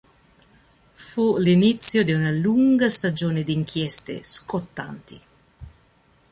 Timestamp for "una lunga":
2.11-2.89